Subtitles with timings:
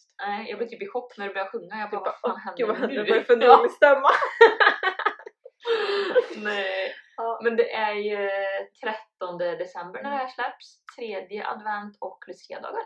[0.00, 0.14] sångröst.
[0.26, 1.76] Nej, jag blev typ i chock när du började sjunga.
[1.80, 3.10] Jag bara, vad fan Gud vad händer händer nu?
[3.10, 4.08] vad är för dålig stämma?
[6.36, 6.94] Nej.
[7.16, 7.40] Ja.
[7.44, 8.28] Men det är ju
[9.18, 10.84] 13 december när det här släpps.
[10.96, 12.84] Tredje advent och Lucia-dagar.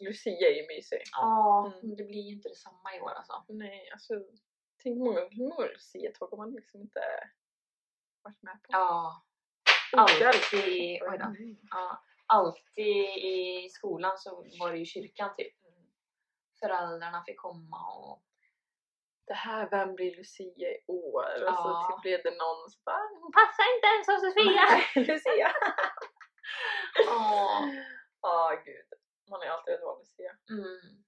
[0.00, 1.02] Lucia är ju mysig.
[1.12, 1.78] Ja, Mm.
[1.88, 3.44] men det blir ju inte detsamma i år alltså.
[3.48, 4.14] Nej, alltså
[4.82, 7.00] tänk många, hur många Lucia-tåg har man liksom inte
[8.22, 8.68] varit med på?
[8.68, 9.22] Ja.
[9.96, 11.24] Alltid, oj då.
[11.24, 11.56] Mm.
[11.70, 15.54] Ja, alltid i skolan så var det ju kyrkan typ.
[16.64, 18.22] Föräldrarna fick komma och
[19.26, 21.24] Det här, vem blir Lucia i år?
[21.48, 21.98] Och så Ja.
[22.02, 24.64] blev det någon som bara hon passar inte ens som Sofia!
[24.70, 25.50] Nej, Lucia!
[27.06, 27.70] Ja.
[28.20, 28.88] Ja, gud.
[29.30, 30.32] Man ju alltid velat vara Lucia.
[30.50, 31.04] Mm.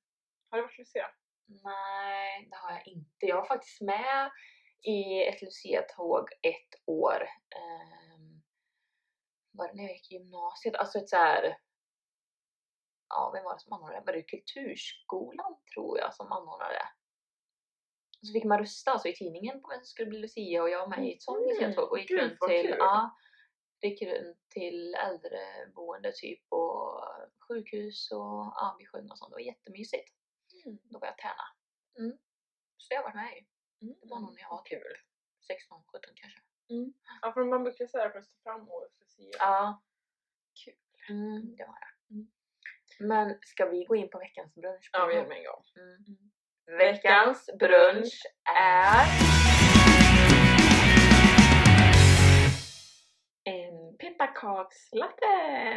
[0.51, 1.07] Har du varit Lucia?
[1.65, 3.27] Nej, det har jag inte.
[3.27, 4.31] Jag var faktiskt med
[4.83, 7.21] i ett Lucia-tåg ett år.
[7.57, 8.43] Um,
[9.53, 10.77] var det när jag gick i gymnasiet?
[10.77, 11.57] Alltså ett så här.
[13.09, 14.07] Ja, vem var det som anordnade det?
[14.07, 16.89] Var det Kulturskolan tror jag som anordnade det?
[18.21, 20.71] Och så fick man rösta alltså, i tidningen på vem som skulle bli Lucia och
[20.71, 22.77] jag var med i ett sånt Mm, Lucia-tåg och gick gud, runt till, kul.
[22.79, 23.17] ja,
[23.83, 27.05] gick runt till äldreboende typ och
[27.49, 29.31] sjukhus och ja, vi sjöng och sånt.
[29.31, 30.13] Det var jättemysigt.
[30.65, 30.79] Mm.
[30.83, 31.45] Då var jag tärna.
[31.99, 32.19] Mm.
[32.77, 33.47] Så det har jag varit med i.
[34.03, 34.97] Det var nog när jag var typ kul.
[35.47, 36.41] 16, 17 kanske.
[37.23, 39.37] Ja, för man brukar säga rösta fram årets Lucia.
[39.39, 39.83] Ja.
[40.65, 40.75] Kul.
[41.09, 42.15] Mm, det var det.
[42.15, 42.31] Mm.
[43.01, 44.91] Men ska vi gå in på veckans brunch?
[44.93, 45.63] Ja, vi gör det med en gång.
[45.77, 46.79] Mm.
[46.79, 48.23] Veckans brunch
[48.59, 49.07] är...
[53.49, 55.27] En pepparkakslatte!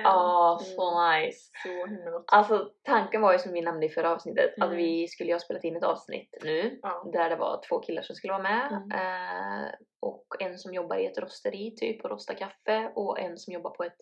[0.04, 1.40] Ja, så nice.
[1.64, 2.26] Så himla gott.
[2.28, 4.78] Alltså tanken var ju som vi nämnde i förra avsnittet att Mm.
[4.78, 7.10] vi skulle ju ha spelat in ett avsnitt nu Ja.
[7.14, 8.92] där det var två killar som skulle vara med Mm.
[8.92, 13.54] eh, och en som jobbar i ett rosteri typ och rostar kaffe och en som
[13.54, 13.98] jobbar på ett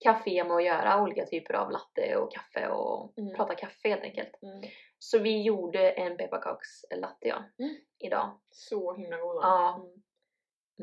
[0.00, 3.34] café med att göra olika typer av latte och kaffe och Mm.
[3.34, 4.42] prata kaffe helt enkelt.
[4.42, 4.60] Mm.
[4.98, 7.74] Så vi gjorde en pepparkakslatte ja, Mm.
[7.98, 8.40] idag.
[8.50, 9.40] Så himla goda.
[9.42, 9.74] Ja.
[9.76, 10.02] Mm.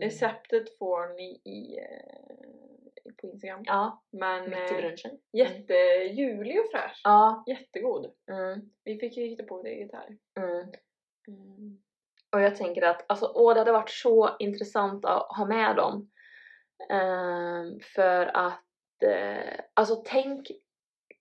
[0.06, 3.62] Receptet får ni i, eh, på Instagram.
[3.66, 5.20] Ja, Men mitt i eh, brunchen.
[5.34, 7.02] jättejulig och fräsch.
[7.04, 7.44] Ja.
[7.48, 8.12] Jättegod.
[8.32, 8.62] Mm.
[8.84, 10.18] Vi fick ju hitta på det eget här.
[12.32, 16.12] Och jag tänker att alltså, åh, det hade varit så intressant att ha med dem.
[16.90, 18.62] Ehm, för att,
[19.04, 20.48] eh, alltså tänk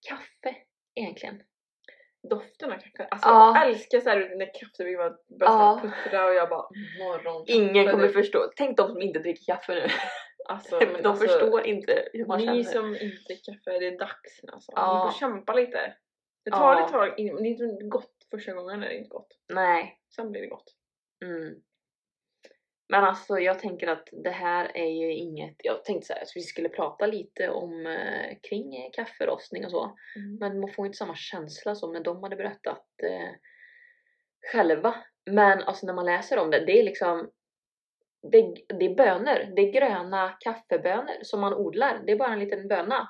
[0.09, 0.57] kaffe
[0.95, 1.43] egentligen.
[2.31, 3.05] Doften av kaffe.
[3.11, 3.59] Alltså Ja.
[3.59, 4.99] jag älskar så här när kaffe börjar
[5.29, 5.81] bara Ja.
[5.85, 5.91] ja.
[5.91, 7.53] puttra och jag bara morgonkaffe.
[7.59, 8.51] Ingen kommer förstå.
[8.57, 9.87] Tänk de som inte dricker kaffe nu.
[10.49, 12.63] Alltså, de alltså, förstår inte hur man Ni känner.
[12.63, 14.73] som inte dricker kaffe, det är dags nu alltså.
[14.77, 15.05] Ja.
[15.05, 15.97] Ni får kämpa lite.
[16.45, 16.85] Det tar Ja.
[16.87, 19.29] ett tag, det är inte gott första gången är det inte gott.
[19.53, 20.01] Nej.
[20.17, 20.75] Sen blir det gott.
[21.25, 21.55] Mm.
[22.89, 26.33] Men alltså jag tänker att det här är ju inget, jag tänkte så här, att
[26.35, 29.97] vi skulle prata lite om eh, kring eh, kafferostning och så.
[30.41, 33.31] Men man får inte samma känsla som när de hade berättat eh,
[34.53, 34.95] själva.
[35.31, 37.31] Men alltså när man läser om det, det är liksom
[38.33, 42.03] det, det är bönor, det är gröna kaffebönor som man odlar.
[42.07, 43.09] Det är bara en liten böna.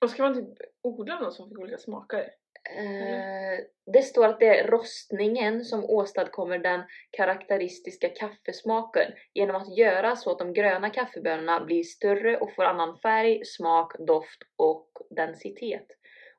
[0.00, 2.30] Och ska man typ odla något som fick olika smaker?
[2.70, 10.16] Eh, det står att det är rostningen som åstadkommer den karaktäristiska kaffesmaken genom att göra
[10.16, 15.86] så att de gröna kaffebönorna blir större och får annan färg, smak, doft och densitet.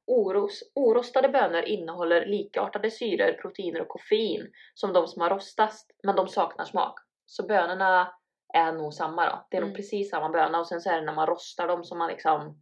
[0.07, 6.16] Oros, orostade bönor innehåller likartade syror, proteiner och koffein som de som har rostats, men
[6.16, 7.00] de saknar smak.
[7.25, 8.13] Så bönorna
[8.53, 9.47] är nog samma då.
[9.51, 9.69] Det är Mm.
[9.69, 12.09] nog precis samma böna och sen så är det när man rostar dem som man
[12.09, 12.62] liksom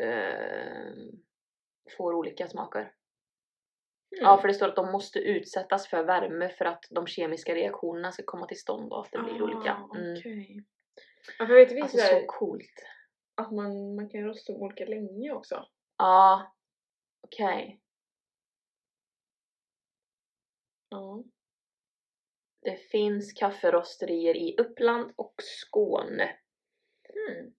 [0.00, 0.92] eh,
[1.96, 2.80] får olika smaker.
[2.80, 2.92] Mm.
[4.24, 8.12] Ja, för det står att de måste utsättas för värme för att de kemiska reaktionerna
[8.12, 9.70] ska komma till stånd och att det blir olika.
[9.94, 10.12] Mm.
[10.14, 10.64] Ah, okej.
[11.38, 12.84] Ja, för vet du, Alltså så coolt.
[13.34, 15.66] att man, man kan rosta olika länge också?
[15.98, 16.54] Ja,
[17.20, 17.80] okej.
[20.88, 21.24] Ja.
[22.60, 26.36] Det finns kafferosterier i Uppland och Skåne.
[27.08, 27.54] Mm.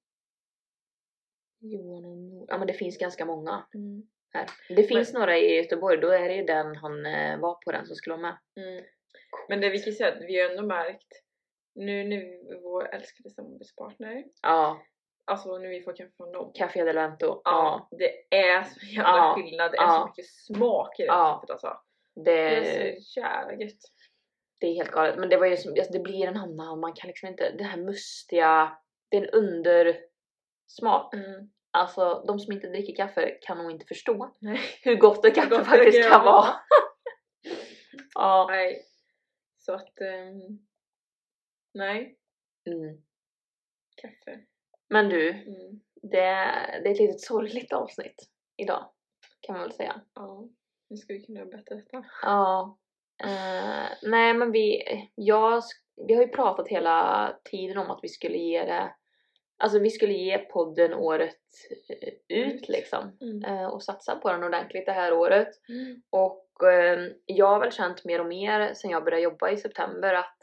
[1.60, 2.50] Johan och Nord.
[2.50, 4.10] Ja men det finns ganska många Mm.
[4.34, 4.50] Här.
[4.70, 7.86] Det finns några i Göteborg, då är det ju den han eh, var på den
[7.86, 8.66] som skulle vara med.
[8.66, 8.84] Mm.
[9.50, 11.08] Men det vi kan säga att vi har ändå märkt
[11.76, 14.82] nu när vi, vår älskade samarbetspartner, Ja,
[15.26, 16.52] alltså när vi får kaffe från dem.
[16.56, 17.42] Café del Vento.
[17.44, 19.34] Ja, det är så jävla Ja.
[19.38, 19.72] skillnad.
[19.72, 20.00] Det är Ja.
[20.02, 21.34] så mycket smak i det Ja.
[21.34, 21.82] kaffet alltså.
[22.16, 22.56] Det, Det
[22.96, 23.78] är så jävla gött.
[24.60, 25.18] det är helt galet.
[25.20, 27.64] Men det var ju som, alltså det blir en annan, man kan liksom inte, det
[27.64, 28.78] här mustiga,
[29.10, 31.14] det är en undersmak.
[31.14, 31.50] Mm.
[31.72, 34.60] Alltså de som inte dricker kaffe kan nog inte förstå Nej.
[34.84, 36.46] hur gott ett Hur kaffe gott det faktiskt kan vara.
[38.16, 38.48] ja.
[38.50, 38.86] Nej.
[39.58, 40.02] Så att...
[40.02, 40.60] ehm,
[41.74, 42.18] nej.
[42.66, 43.02] Mm.
[44.02, 44.40] Kaffe.
[44.90, 45.82] Men du, Mm.
[46.02, 46.36] det,
[46.84, 48.90] det är ett litet sorgligt avsnitt idag.
[49.42, 50.02] Kan man väl säga.
[50.16, 50.48] Ja.
[50.90, 52.06] Nu ska vi kunna berätta detta.
[52.22, 52.78] Ja.
[53.24, 54.84] Eh, nej men vi,
[55.16, 55.64] jag,
[56.08, 58.96] vi har ju pratat hela tiden om att vi skulle ge det,
[59.60, 61.38] alltså vi skulle ge podden året
[61.90, 63.18] eh, ut liksom.
[63.22, 63.44] Mm.
[63.44, 65.50] Eh, och satsa på den ordentligt det här året.
[66.10, 70.14] Och eh, jag har väl känt mer och mer sen jag började jobba i september
[70.14, 70.38] att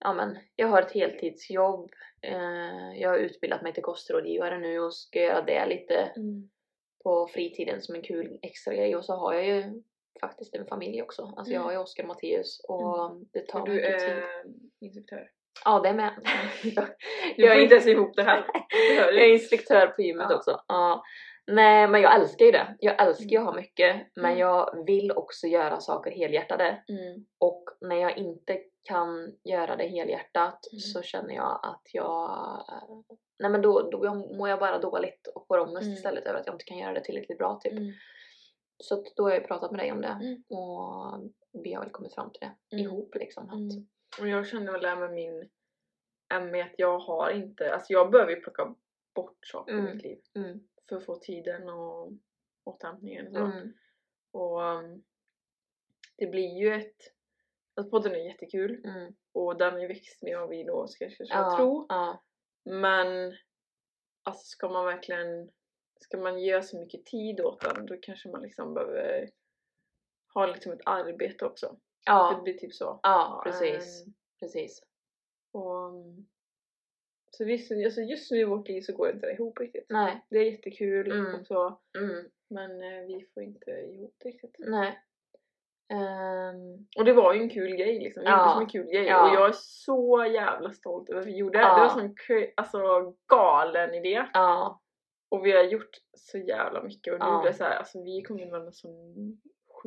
[0.00, 1.90] ja, men, jag har ett heltidsjobb,
[2.22, 6.50] eh, jag har utbildat mig till kostrådgivare nu och ska göra det lite Mm.
[7.04, 9.82] på fritiden som en kul extra grej och så har jag ju
[10.20, 11.22] faktiskt en familj också.
[11.36, 11.64] Alltså jag Mm.
[11.64, 14.08] har ju Oskar och Mattias och det tar Och du mycket tid.
[14.08, 14.44] är
[14.80, 15.30] instruktör.
[15.64, 16.12] Ja det med.
[16.62, 16.70] Du
[17.36, 18.46] Jag får är- inte ens ihop det här.
[18.96, 19.32] Jag är du.
[19.32, 20.36] instruktör på gymmet Ja.
[20.36, 20.60] också.
[20.68, 21.02] Ja.
[21.46, 22.76] Nej men jag älskar ju det.
[22.80, 24.38] Jag älskar ju att ha mycket men Mm.
[24.38, 26.82] jag vill också göra saker helhjärtade.
[26.88, 27.26] Mm.
[27.38, 30.80] Och när jag inte kan göra det helhjärtat Mm.
[30.80, 32.30] så känner jag att jag...
[33.38, 35.94] Nej men då, då mår jag bara dåligt och får ångest Mm.
[35.94, 37.72] istället över att jag inte kan göra det tillräckligt bra typ.
[37.72, 37.92] Mm.
[38.78, 40.42] Så då har jag ju pratat med dig om det Mm.
[40.50, 41.20] och
[41.64, 42.84] vi har väl kommit fram till det Mm.
[42.86, 43.44] ihop liksom.
[43.48, 43.86] Att, Mm.
[44.20, 45.48] Och jag känner väl det med min
[46.50, 48.74] ME att jag har inte, alltså jag behöver ju plocka
[49.14, 49.94] bort saker i Mm.
[49.94, 52.12] mitt liv mm, för att få tiden och
[52.64, 53.72] återhämtningen och mm,
[54.30, 55.04] Och um,
[56.16, 56.96] det blir ju ett,
[57.74, 59.14] alltså podden är jättekul mm.
[59.32, 61.86] och den har ju växt med vad vi då ska, ska, ska Ja, tro.
[61.88, 62.24] ja,
[62.64, 63.36] Men
[64.22, 65.50] alltså ska man verkligen,
[66.00, 69.30] ska man ge så mycket tid åt den då kanske man liksom behöver
[70.34, 71.80] ha liksom ett arbete också.
[72.06, 73.00] Det ja, blir typ så.
[73.02, 74.06] ja, precis.
[74.06, 74.82] Ehm, precis.
[75.52, 76.26] och, um,
[77.30, 79.86] så visst, alltså just nu i vårt liv så går det inte ihop riktigt.
[79.88, 80.24] Nej.
[80.30, 81.34] Det är jättekul Mm.
[81.40, 84.56] och så Mm, men eh, vi får inte ihop det riktigt.
[84.58, 85.02] nej.
[85.88, 88.22] Ehm, Och det var ju en kul grej liksom.
[88.22, 88.38] Vi Ja.
[88.38, 89.28] gjorde som en kul grej Ja.
[89.30, 91.58] och jag är så jävla stolt över vad vi gjorde.
[91.58, 91.74] Ja.
[91.74, 94.26] Det var en sån alltså, galen idé.
[94.34, 94.80] ja,
[95.28, 97.42] Och vi har gjort så jävla mycket och nu Ja.
[97.46, 98.88] det så här, alltså vi kommer varandra så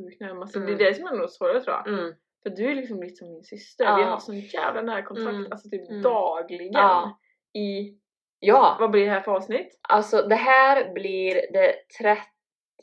[0.03, 0.21] sjukt.
[0.41, 0.77] Alltså, Mm.
[0.77, 1.87] Det är det som är nog svårare tror jag.
[1.87, 2.13] mm,
[2.43, 3.85] För du är liksom lite som min syster.
[3.85, 3.95] Ja.
[3.95, 5.51] Vi har sån jävla nära kontakt, Mm.
[5.51, 6.01] alltså typ Mm.
[6.01, 6.73] dagligen.
[6.73, 7.19] Ja.
[7.53, 7.97] I,
[8.39, 8.77] ja.
[8.79, 9.79] vad blir det här för avsnitt?
[9.89, 11.73] Alltså det här blir det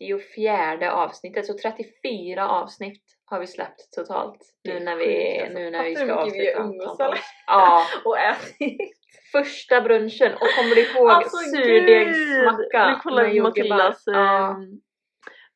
[0.00, 5.54] 34 avsnittet, så 34 avsnitt har vi släppt totalt Det nu när vi, alltså.
[5.58, 6.60] nu när vi ska mycket vi avsluta.
[6.60, 7.18] umgås, eller?
[7.46, 8.92] Ja, Och ätit!
[9.32, 13.40] första brunchen och kommer du ihåg Alltså, surdegsmacka Nu kollar vi?
[13.40, 14.02] Matildas...
[14.06, 14.80] Ja, ehm,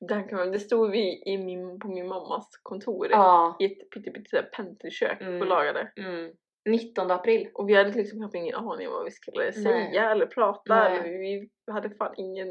[0.09, 3.57] Den kan det stod vi i min, på min mammas kontor ja.
[3.59, 5.41] i ett pyttelite pentrykök Mm.
[5.41, 5.93] och lagade.
[5.97, 6.33] Mm.
[6.69, 7.51] 19 april.
[7.55, 10.75] Och vi hade liksom knappt ingen aning om vad vi skulle säga eller prata.
[10.75, 10.99] Nej.
[10.99, 12.49] Eller vi hade fan ingen,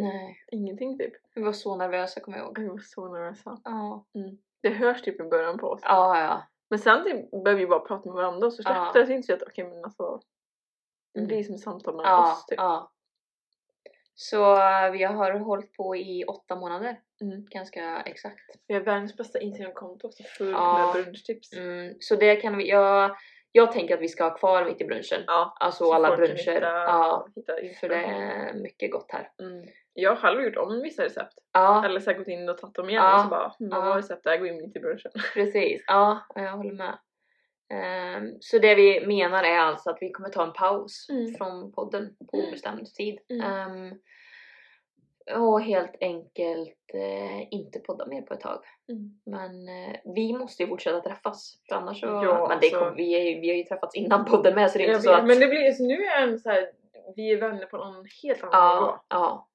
[0.00, 1.12] Nej, ingenting typ.
[1.34, 2.58] vi var så nervösa kommer jag ihåg.
[2.58, 3.58] Vi var så nervösa.
[3.64, 4.04] Ja,
[4.62, 5.80] Det hörs typ i början på oss.
[5.84, 6.20] ja.
[6.20, 6.42] ja.
[6.70, 9.00] Men sen typ började vi bara prata med varandra och så släppte Ja.
[9.00, 9.06] det.
[9.06, 10.20] Så insåg jag att okej men alltså.
[11.14, 11.28] Det Mm.
[11.28, 12.58] blir som samtal mellan Ja, oss typ.
[12.58, 12.90] ja.
[14.20, 14.38] Så
[14.92, 17.44] vi har hållit på i åtta månader, Mm.
[17.50, 18.40] ganska exakt.
[18.66, 20.92] Vi har världens bästa Instagramkonto också fullt Ja.
[20.94, 21.52] med brunchtips.
[21.52, 23.16] Mm, så det kan vi, jag,
[23.52, 25.22] jag tänker att vi ska ha kvar mitt i brunchen.
[25.26, 25.56] Ja.
[25.60, 26.34] Alltså så alla bruncher.
[26.54, 29.30] Hitta, Ja, hitta för det är mycket gott här.
[29.40, 29.66] Mm.
[29.92, 31.34] Jag har själv gjort om vissa recept.
[31.52, 33.96] Ja, Eller så gått in och tagit dem igen och så bara, hmm, vad var
[33.96, 34.24] receptet?
[34.32, 35.12] Jag går in mitt i brunchen.
[35.34, 35.84] precis.
[35.86, 36.98] Ja, jag håller med.
[37.70, 41.34] Ehm, så det vi menar är alltså att vi kommer ta en paus Mm.
[41.34, 42.48] från podden på Mm.
[42.48, 43.18] obestämd tid.
[43.30, 43.42] Mm.
[43.46, 43.98] Ehm,
[45.36, 48.62] och helt enkelt eh, inte podda mer på ett tag.
[49.26, 51.60] Men eh, vi måste ju fortsätta träffas.
[51.68, 52.06] För annars så...
[52.06, 54.78] Ja, men det alltså- kom, vi, är, vi har ju träffats innan podden med så
[54.78, 55.26] det är inte så vet, att...
[55.26, 56.70] Men det blir, så nu är en så här,
[57.16, 58.86] vi är vänner på en helt annan nivå.
[58.86, 59.48] ja, ja,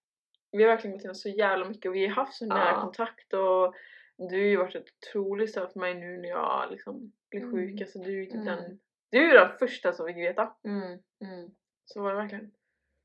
[0.52, 2.82] Vi har verkligen gått igenom så jävla mycket och vi har haft så nära Ja.
[2.82, 3.74] kontakt och
[4.18, 7.52] du har ju varit ett otroligt stöd för mig nu när jag liksom blir Mm.
[7.52, 7.82] sjuk.
[7.82, 8.46] Alltså, du är ju typ Mm.
[8.46, 8.80] den,
[9.12, 10.56] du är den första som fick veta.
[10.66, 10.84] mm,
[11.24, 11.52] mm.
[11.86, 12.52] Så var det verkligen.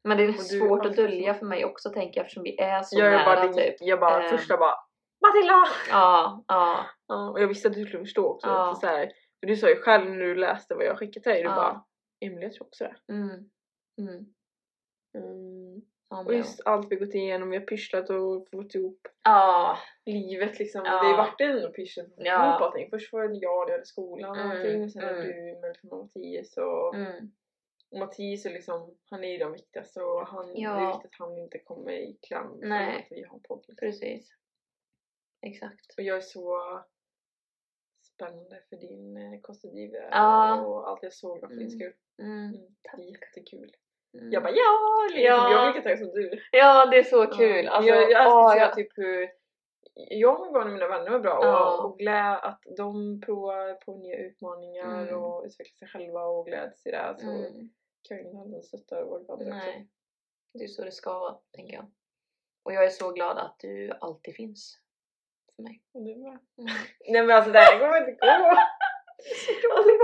[0.05, 2.83] Men det är du svårt att dölja för mig också tänker jag eftersom vi är
[2.83, 3.77] så Jag, är nära bara, typ.
[3.81, 4.37] jag bara Ehm.
[4.39, 4.75] första bara
[5.21, 5.65] Matilda!
[5.91, 8.47] Ja, ja, Ja, och jag visste att du skulle förstå också.
[8.47, 8.75] Ja.
[8.81, 11.43] Så här, för du sa ju själv när du läste vad jag skickade till dig,
[11.43, 11.55] du Ja.
[11.55, 11.85] bara
[12.21, 13.13] Emelie tror också det.
[13.13, 13.51] mm,
[13.99, 14.35] mm.
[16.11, 20.59] Ja, Och just allt vi gått igenom, vi har pysslat och fått ihop ja, livet
[20.59, 20.83] liksom.
[20.85, 20.91] Ja.
[21.03, 22.51] Det har varit en pyssel att få Ja.
[22.51, 22.91] ihop allting.
[22.91, 25.27] Först var det jag, jag hade skolan och Mm, allting och sen mm.
[25.27, 27.31] du med liksom Mattias och, mm,
[27.91, 30.75] och Mattias är liksom, han är ju den viktigaste och han, Ja.
[30.75, 32.97] det är viktigt att han inte kommer i kläm Nej.
[32.97, 33.59] att vi har podd.
[33.69, 33.77] Liksom.
[33.77, 34.31] precis.
[35.47, 35.95] Exakt.
[35.97, 36.61] Och jag är så
[38.03, 40.61] spännande för din eh, kostrådgivare Ja.
[40.67, 41.81] och allt jag såg var för din Mm.
[41.81, 41.93] skull.
[42.23, 42.55] Mm.
[42.95, 43.09] Mm.
[43.09, 43.77] Jättekul.
[44.15, 44.33] Mm.
[44.33, 45.07] Jag bara ja!
[45.11, 45.51] Liksom, Ja.
[45.53, 46.31] Jag är lika taggad som du.
[46.53, 47.65] Ja, det är så kul.
[47.65, 47.71] Ja.
[47.71, 49.29] Alltså, jag, jag åh, älskar jag- typ hur
[50.11, 51.77] jag och barnen och mina vänner var bra Ja.
[51.79, 55.23] och, och glä att de provar på nya utmaningar Mm.
[55.23, 57.15] och utvecklar sig själva och gläds i det.
[57.19, 57.71] Så Mm.
[58.09, 59.71] kan ingen annan stötta och vara glad också.
[60.55, 61.87] Det är så det ska vara, tänker jag.
[62.63, 64.79] Och jag är så glad att du alltid finns
[65.57, 65.83] för mig.
[65.95, 66.29] Och du med.
[66.29, 66.41] Mm.
[67.09, 68.57] Nej men alltså det här kommer inte gå!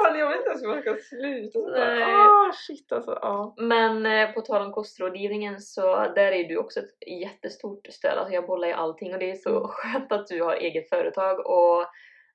[0.04, 1.58] Alltså jag vet inte ens hur man ska sluta.
[2.04, 3.54] Ah shit alltså ja.
[3.56, 8.18] Men eh, på tal om kostrådgivningen så där är du också ett jättestort stöd.
[8.18, 9.68] Alltså jag bollar i allting och det är så Mm.
[9.68, 11.86] skönt att du har eget företag och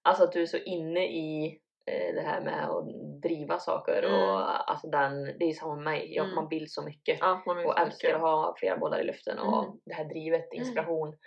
[0.02, 1.60] alltså att du är så inne i
[1.92, 2.86] eh, det här med att
[3.22, 4.14] driva saker Mm.
[4.22, 6.16] och alltså den, det är samma med mig.
[6.16, 6.36] Jag, Mm.
[6.36, 8.16] Man vill så mycket ja och så älskar mycket.
[8.16, 9.78] att ha flera bollar i luften och Mm.
[9.86, 11.18] det här drivet, inspiration.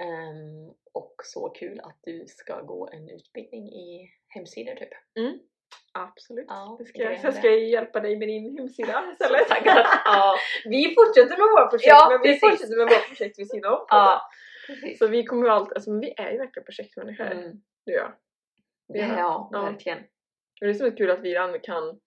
[0.00, 4.88] Ehm, och så kul att du ska gå en utbildning i hemsidor typ.
[5.92, 6.46] Absolut.
[6.48, 9.46] Ja, det ska jag, så ska jag hjälpa dig med din hemsida istället.
[10.04, 10.36] Ja.
[10.64, 12.40] Vi fortsätter med våra projekt Ja, men vi precis.
[12.40, 13.86] fortsätter med våra projekt vid sidan om.
[13.88, 14.22] Ja,
[14.66, 14.98] precis.
[14.98, 17.26] Så vi kommer ju alltid, alltså vi är ju verkligen projektmänniskor.
[17.26, 17.62] Mm.
[17.86, 18.12] Du och jag.
[18.86, 19.62] Ja, Ja.
[19.62, 19.98] verkligen.
[20.60, 22.00] Och det är så kul att vi kan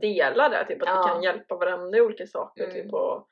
[0.00, 1.02] dela det, typ att Ja.
[1.02, 2.64] vi kan hjälpa varandra i olika saker.
[2.64, 2.74] Mm.
[2.76, 3.28] Typ, och,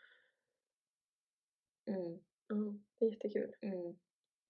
[1.89, 2.19] Mm.
[2.53, 3.55] mm, det är jättekul.
[3.63, 3.97] Mm.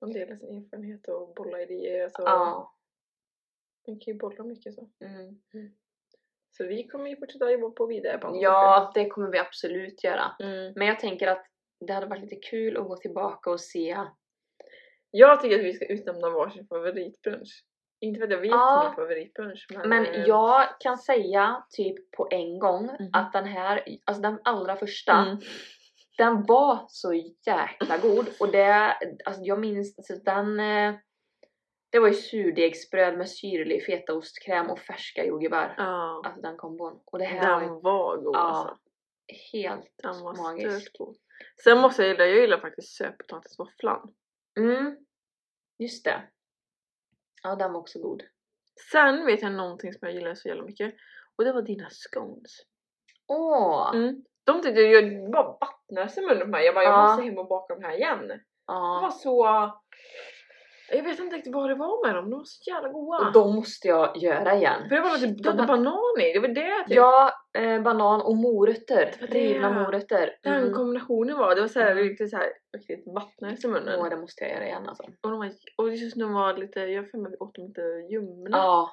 [0.00, 2.08] Man delar sin erfarenhet och bollar idéer.
[2.08, 2.73] Så Ja.
[3.86, 4.88] Man kan ju bolla mycket så.
[5.04, 5.40] Mm.
[6.56, 10.32] Så vi kommer ju fortsätta jobba på vidare på ja, det kommer vi absolut göra.
[10.40, 10.72] Mm.
[10.76, 11.46] Men jag tänker att
[11.86, 13.96] det hade varit lite kul att gå tillbaka och se.
[15.10, 17.64] Jag tycker att vi ska utnämna varsin favoritbrunch.
[18.00, 18.84] Inte för att jag vet Ja.
[18.86, 19.88] min favoritbrunch men...
[19.88, 23.10] Men eh, jag kan säga typ på en gång Mhm.
[23.12, 25.36] att den här, alltså den allra första, Mm.
[26.18, 27.12] den var så
[27.46, 30.94] jäkla god och det, alltså jag minns, alltså den eh,
[31.94, 35.74] det var ju surdegsbröd med syrlig fetaostkräm och färska jordgubbar.
[35.78, 36.22] Ja.
[36.24, 37.00] Alltså den kombon.
[37.04, 38.76] Och det här var ju Den var god Ja, alltså.
[39.52, 40.80] helt Den var magiskt.
[40.80, 41.16] stört god.
[41.64, 44.14] Sen måste jag gilla, jag gillar faktiskt sötpotatisvåfflan.
[44.58, 44.96] Mm,
[45.78, 46.22] just det.
[47.42, 48.22] Ja, den var också god.
[48.92, 50.94] Sen vet jag någonting som jag gillar så jävla mycket.
[51.36, 52.52] Och det var dina scones.
[53.26, 53.90] Åh!
[53.94, 54.24] Mm.
[54.44, 56.64] De tyckte jag, bara vattnades i munnen på mig.
[56.64, 57.06] Jag bara, jag Ja.
[57.08, 58.40] måste hem och baka de här igen.
[58.66, 58.98] Ja.
[59.02, 59.44] var så...
[60.96, 63.18] Jag vet inte riktigt vad det var med dem, de var så jävla goda.
[63.26, 64.88] Och de måste jag göra igen.
[64.88, 66.96] För det var De lite var- banan i, det var det typ.
[66.96, 69.14] Ja, eh, banan och morötter.
[69.20, 70.38] Rivna morötter.
[70.42, 70.74] Den Mm.
[70.74, 72.04] kombinationen var, det var såhär Mm.
[72.04, 74.00] riktigt såhär, riktigt vattnades i munnen.
[74.00, 75.02] Åh, det måste jag göra igen alltså.
[75.02, 77.54] Och, de var, och just de var lite, jag har för mig att vi åt
[77.54, 77.82] dem lite
[78.12, 78.56] ljumna.
[78.56, 78.90] Ja.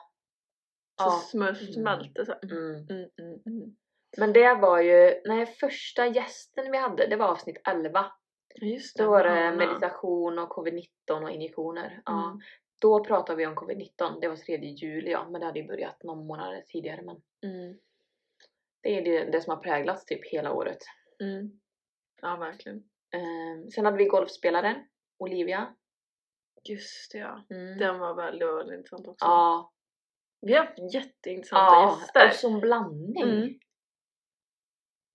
[1.02, 1.12] Så Ja.
[1.32, 2.34] smör smälte så.
[2.44, 3.10] Mm, mm,
[3.46, 3.76] mm.
[4.18, 8.06] Men det var ju, nej första gästen vi hade, det var avsnitt 11.
[8.56, 9.56] Ja just Då var det Hanna.
[9.58, 12.02] meditation och covid-19 och injektioner.
[12.06, 12.26] Ja.
[12.28, 12.40] Mm.
[12.82, 16.04] Då pratade vi om covid-19, det var 3 juli ja, men det hade ju börjat
[16.04, 17.02] någon månad tidigare.
[17.02, 17.78] Men Mm.
[18.84, 20.78] det är det, det som har präglats typ hela året.
[21.22, 21.52] Mm.
[22.22, 22.84] Ja verkligen.
[23.12, 24.76] Ehm, sen hade vi golfspelaren,
[25.18, 25.76] Olivia.
[26.64, 27.46] Just det ja.
[27.50, 27.78] Mm.
[27.78, 29.26] Den var väldigt, väldigt intressant också.
[29.26, 29.72] Ja,
[30.42, 32.28] Vi har haft jätteintressanta ja gäster.
[32.28, 33.60] och som blandning.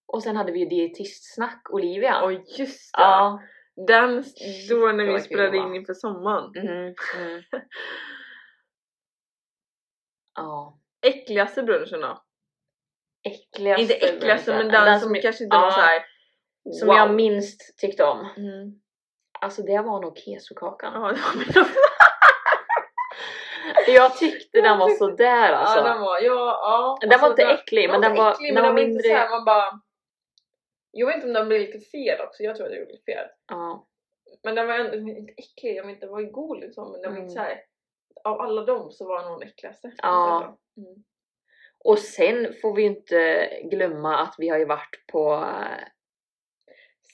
[0.06, 2.22] Och sen hade vi ju dietistsnack, Olivia.
[2.22, 3.02] Och just det!
[3.02, 3.40] Ja.
[3.86, 4.24] Den,
[4.68, 6.52] då när vi var spelade in inför sommaren.
[6.56, 7.42] Mm, mm.
[10.34, 10.78] ja.
[11.06, 12.22] Äckligaste brunchen då?
[13.24, 14.66] Äckligaste inte äckligaste brunchen.
[14.66, 16.04] men den, som, kanske inte var ja, såhär
[16.72, 18.18] Som jag minst tyckte om.
[18.36, 18.80] Mm.
[19.40, 20.92] Alltså det var nog kesokakan.
[20.92, 21.14] Ja, var
[23.88, 25.78] Jag tyckte den var sådär alltså.
[25.78, 26.98] Ja, den var, ja, ja.
[27.00, 28.90] Den var Alltså, inte äcklig, men den var, äcklig, den men var den var inte
[28.90, 29.08] mindre...
[29.08, 29.80] såhär, man bara...
[30.90, 33.12] Jag vet inte om den blev lite fel också, jag tror att jag gjorde lite
[33.12, 33.26] fel.
[33.48, 33.86] Ja.
[34.42, 37.00] Men den var ändå inte äcklig, jag vet inte, den var ju god liksom, men
[37.02, 37.22] den var Mm.
[37.22, 37.60] inte såhär...
[38.24, 39.92] Av alla dem så var den äckligaste.
[40.02, 40.58] Ja.
[40.76, 41.04] Mm.
[41.84, 45.86] Och sen får vi inte glömma att vi har ju varit på eh,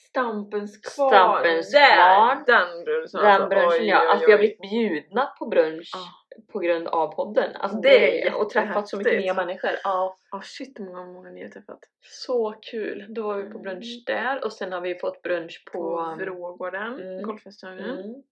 [0.09, 1.09] Stampens kvarn!
[1.09, 2.43] Stampens kvarn.
[2.47, 4.09] Den brunchen den alltså, brunchen oj, ja.
[4.11, 6.22] Alltså vi har blivit bjudna på brunch Ja.
[6.51, 7.55] På grund av podden.
[7.55, 9.71] Alltså Det det, är och träffat så mycket nya människor.
[9.83, 10.17] Ja.
[10.31, 11.79] Ja shit många, många har träffat.
[12.01, 13.05] Så kul!
[13.09, 15.79] Då var vi på brunch där och sen har vi fått brunch på...
[15.79, 17.23] På Vrågården, Mm.
[17.23, 17.99] golfrestaurangen.
[17.99, 18.23] Mm.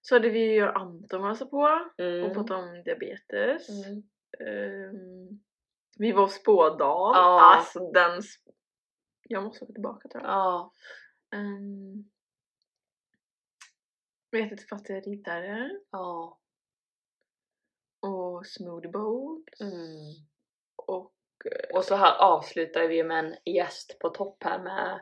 [0.00, 2.24] Så hade vi ju Anton hälsat på Mm.
[2.24, 3.68] och pratat om diabetes.
[3.68, 4.02] Mm.
[4.40, 5.40] Ehm,
[5.98, 7.12] vi var spådagen.
[7.14, 7.54] Ja.
[7.56, 8.22] Alltså den...
[9.28, 10.32] Jag måste åka tillbaka tror jag.
[10.32, 10.72] Ja.
[11.34, 12.10] Um,
[14.30, 16.38] vi ätit fattigriddare Ja.
[18.06, 19.60] Och smoothie boats.
[19.60, 20.12] Mm.
[20.86, 21.12] Och
[21.74, 25.00] Och så här avslutar vi med en gäst på topp här med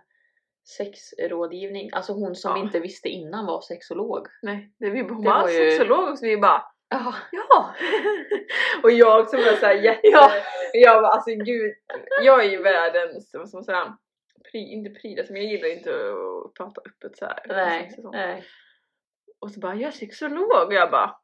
[0.76, 1.90] sexrådgivning.
[1.92, 2.54] Alltså hon som Ja.
[2.54, 4.26] vi inte visste innan var sexolog.
[4.42, 7.14] nej, det vi bara, hon Det var ju- sexolog och så vi bara Ja.
[7.32, 7.74] ja!
[8.82, 10.00] och jag som är såhär jätte...
[10.08, 10.30] Ja.
[10.72, 11.74] Jag bara alltså gud,
[12.22, 13.98] jag är ju världens, ska man säga,
[14.52, 17.44] pri, inte pryd, men jag gillar inte att prata öppet såhär.
[17.48, 17.86] Nej.
[17.86, 18.14] Och sånt.
[18.14, 18.44] Nej.
[19.38, 21.16] Och så bara, jag är sexolog och jag bara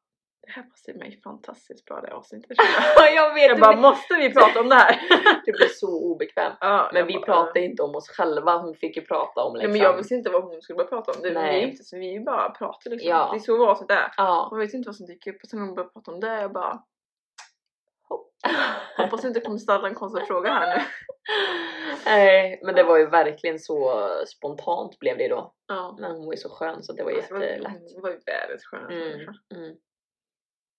[0.54, 2.56] det här passar mig fantastiskt bra det avsnittet.
[2.56, 3.14] känner jag.
[3.14, 5.00] jag vet, Jag bara, måste vi prata om det här?
[5.46, 6.56] det blir så obekvämt.
[6.60, 9.62] Ja, Men vi bara, pratar inte om oss själva, vi fick ju prata om Nej
[9.62, 9.72] liksom.
[9.72, 11.22] men jag visste inte vad hon skulle börja prata om.
[11.22, 11.62] Det, vi, Nej.
[11.62, 13.10] är inte så, vi bara pratar liksom.
[13.10, 13.28] Ja.
[13.32, 14.12] Det är så avsnitt är.
[14.16, 14.48] Ja.
[14.50, 16.40] Man vet inte vad som dyker upp och sen när hon börjar prata om det
[16.40, 16.82] jag bara
[18.96, 20.82] hoppas inte kommer ställa en konstig fråga här nu.
[22.06, 25.54] Nej, men det var ju verkligen så spontant blev det då.
[25.66, 25.96] Ja.
[26.00, 27.92] Men hon var ju så skön så det var Alltså, det var- jättelätt.
[27.94, 29.20] Hon var ju världens skönaste Mm,
[29.54, 29.76] mm,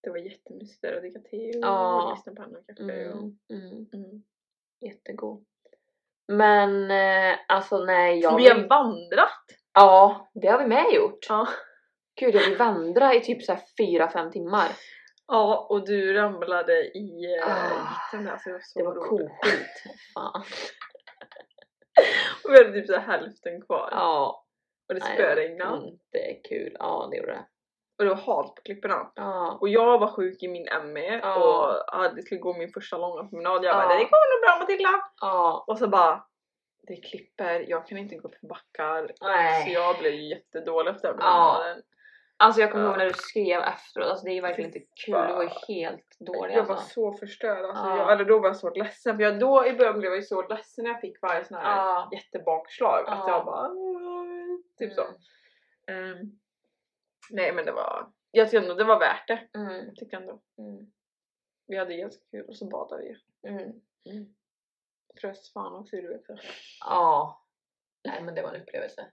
[0.04, 2.14] Det var jättemysigt där att dricka te och Ja.
[2.16, 3.10] lyssna på och kaffe.
[3.10, 3.86] Och, mm, mm.
[3.94, 4.24] mm.
[4.82, 5.46] Jättegod.
[6.28, 8.68] Men eh, alltså nej, jag Vi har vill...
[8.68, 9.46] vandrat!
[9.74, 11.26] Ja, det har vi med gjort.
[11.30, 11.48] Ja.
[12.20, 14.68] Gud, jag vill vandra i typ så här 4-5 timmar.
[15.28, 19.84] ja, och du ramlade i Ah, uh, hytten det var så Det var koskit.
[20.14, 20.44] Fan.
[22.44, 23.90] Och vi hade typ så hälften kvar.
[23.92, 24.46] Ja.
[24.88, 25.88] Och det spöregnade.
[25.88, 26.76] Inte kul.
[26.80, 27.46] Ja, det gjorde det.
[28.02, 29.12] Och det var halt på klipporna.
[29.16, 29.58] Ja.
[29.62, 31.36] Och jag var sjuk i min ME Ja.
[31.36, 33.64] och hade, skulle gå min första långa promenad.
[33.64, 34.90] Jag bara det kommer nog bra Matilda!
[35.22, 35.64] Ja.
[35.68, 36.24] Och så bara
[36.88, 39.12] det klipper, jag kan inte gå på backar.
[39.22, 39.66] Nej.
[39.66, 41.82] Så jag blev jättedålig efter den promenaden.
[42.38, 45.34] Alltså jag kommer ihåg när du skrev efteråt, alltså det är verkligen inte kul, du
[45.34, 46.90] var ju helt dålig Jag var alltså.
[46.94, 47.66] så förstörd.
[47.66, 47.98] Alltså, Ja.
[47.98, 49.16] jag, eller då var jag så ledsen.
[49.18, 51.58] För jag, då i början blev jag ju så ledsen när jag fick varje sån
[51.58, 52.10] här Ja.
[52.12, 53.04] jättebakslag.
[53.08, 53.30] Att Ja.
[53.30, 55.02] jag bara "Åh", typ så.
[55.88, 56.18] Mm.
[57.30, 59.48] Nej men det var, jag tycker ändå det var värt det.
[59.54, 59.94] Mm.
[59.96, 60.42] Jag ändå.
[60.58, 60.92] Mm.
[61.68, 63.18] Vi hade ganska kul och så badade vi.
[63.50, 64.36] Mm.
[65.22, 66.36] Frös fan också gjorde vi också.
[66.80, 67.42] Ja.
[68.04, 69.12] Nej men det var en upplevelse.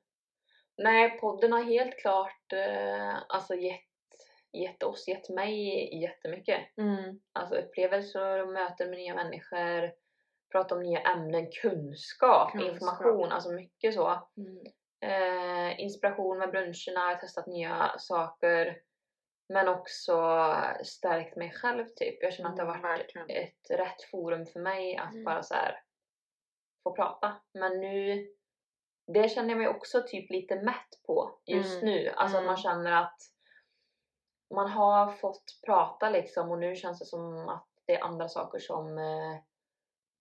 [0.77, 3.81] Nej, podden har helt klart eh, alltså gett,
[4.53, 6.61] gett oss, gett mig jättemycket.
[6.77, 7.21] Mm.
[7.33, 9.93] Alltså upplevelser möten med nya människor,
[10.53, 12.73] prata om nya ämnen, kunskap, Kunskap.
[12.73, 14.29] information, alltså mycket så.
[14.37, 14.65] Mm.
[15.01, 18.81] Eh, inspiration med bruncherna, testat nya saker.
[19.49, 20.45] Men också
[20.85, 22.23] stärkt mig själv typ.
[22.23, 25.25] Jag känner att det har Mm, varit ett rätt forum för mig att Mm.
[25.25, 25.81] bara så här
[26.85, 27.37] få prata.
[27.53, 28.29] Men nu,
[29.07, 31.95] det känner jag mig också typ lite mätt på just Mm.
[31.95, 32.09] nu.
[32.17, 32.63] Alltså att man Mm.
[32.63, 33.21] känner att
[34.55, 38.59] man har fått prata liksom och nu känns det som att det är andra saker
[38.59, 39.37] som, eh,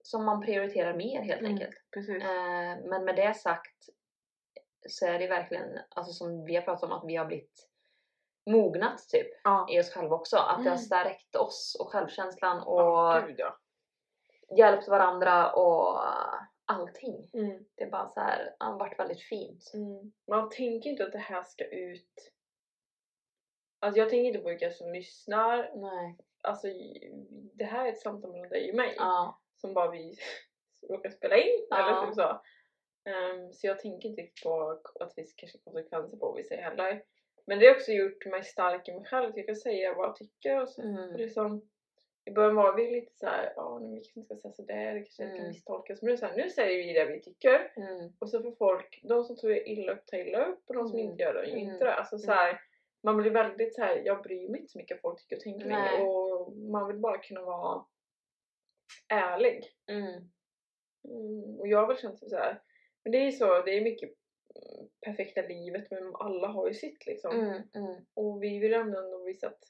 [0.03, 1.51] som man prioriterar mer helt Mm.
[1.51, 1.75] enkelt.
[2.21, 3.89] Eh, men med det sagt
[4.89, 7.69] så är det verkligen, alltså som vi har pratat om, att vi har blivit
[8.49, 9.67] mognat typ Ja.
[9.69, 10.37] i oss själva också.
[10.37, 10.77] Att det har Mm.
[10.77, 13.57] stärkt oss och självkänslan och Ja, gud ja.
[14.57, 15.99] hjälpt varandra och
[16.65, 17.29] allting.
[17.33, 17.65] Mm.
[17.75, 19.71] Det är bara så här, har varit väldigt fint.
[19.73, 20.11] Mm.
[20.27, 22.31] Man tänker inte att det här ska ut.
[23.79, 25.71] Alltså jag tänker inte på vilka som lyssnar.
[25.75, 26.17] Nej.
[26.43, 26.67] Alltså
[27.53, 28.95] det här är ett samtal mellan dig och mig.
[28.97, 29.39] Ja.
[29.55, 30.17] Som bara vi
[30.89, 31.67] råkar spela in.
[31.75, 32.41] Eller typ så.
[33.08, 36.63] Ehm, så jag tänker inte riktigt på att vi kanske konsekvenser på vad vi säger
[36.63, 37.04] heller.
[37.46, 39.30] Men det har också gjort mig stark i mig själv.
[39.30, 40.82] att Jag kan säga vad jag tycker och så.
[40.82, 41.12] Mm.
[41.12, 41.70] För det är som,
[42.26, 45.00] I början var vi lite såhär, ja men vi kanske inte ska säga sådär, det
[45.00, 45.38] kanske Mm.
[45.38, 46.02] kan misstolkas.
[46.02, 47.74] Men nu, så här, nu säger vi det vi tycker.
[47.78, 48.12] Mm.
[48.20, 51.00] Och så får folk, de som tar illa upp tar illa upp och de som
[51.00, 51.12] Mm.
[51.12, 51.70] inte gör det gör Mm.
[51.74, 51.93] inte det.
[51.93, 52.62] Alltså så här,
[53.04, 55.41] man blir väldigt så här, jag bryr mig inte så mycket vad folk tycker och
[55.41, 56.04] tänker längre.
[56.04, 57.86] Och man vill bara kunna vara
[59.10, 59.72] ärlig.
[59.88, 60.30] Mm.
[61.10, 62.62] Mm, och jag har väl känt så här,
[63.03, 64.10] men det är ju så, det är mycket
[64.55, 67.36] mm, perfekta livet men alla har ju sitt liksom.
[67.39, 67.62] Mm.
[67.75, 68.05] Mm.
[68.13, 69.63] Och vi vill ändå, visa att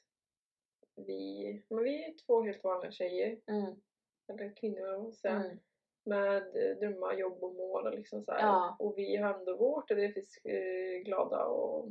[1.06, 3.74] vi, men vi är två helt vanliga tjejer, Mm.
[4.28, 5.58] eller kvinnor och så, Mm.
[6.04, 8.40] med eh, drömmar, jobb och mål och liksom så här.
[8.40, 8.76] Ja.
[8.78, 11.88] Och vi har ändå vårt och det finns eh, glada och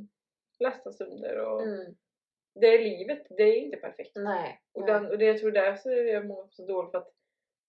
[0.58, 1.96] ledsna stunder och Mm.
[2.54, 4.12] det är livet, det är inte perfekt.
[4.14, 4.60] Nej.
[4.72, 7.12] Och, den, och det, jag tror därför är många så dåligt för att